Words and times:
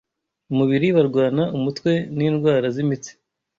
umubiri 0.51 0.87
barwara 0.95 1.43
umutwe 1.57 1.91
n’indwara 2.15 2.65
z’imitsi 2.75 3.11